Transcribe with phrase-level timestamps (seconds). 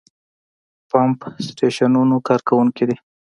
[0.89, 2.97] پمپ سټېشنونو کارکوونکي دي.